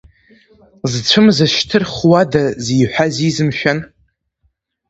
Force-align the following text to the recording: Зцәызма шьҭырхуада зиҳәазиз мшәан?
Зцәызма 0.91 1.45
шьҭырхуада 1.53 2.43
зиҳәазиз 2.63 3.37
мшәан? 3.47 3.79